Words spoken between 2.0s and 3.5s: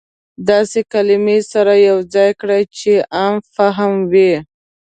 ځاى کړى چې عام